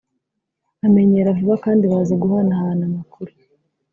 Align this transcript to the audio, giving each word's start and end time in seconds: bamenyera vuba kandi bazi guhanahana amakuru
bamenyera 0.79 1.37
vuba 1.37 1.55
kandi 1.65 1.83
bazi 1.91 2.13
guhanahana 2.21 2.83
amakuru 2.89 3.31